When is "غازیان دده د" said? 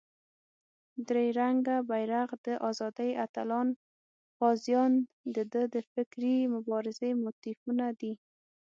4.39-5.75